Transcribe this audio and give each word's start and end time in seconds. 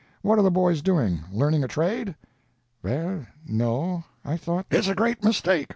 What 0.23 0.39
are 0.39 0.41
the 0.41 0.49
boys 0.49 0.81
doing—learning 0.81 1.63
a 1.63 1.67
trade?" 1.67 2.15
"Well, 2.81 3.27
no—I 3.45 4.35
thought—" 4.35 4.65
"It's 4.71 4.87
a 4.87 4.95
great 4.95 5.23
mistake. 5.23 5.69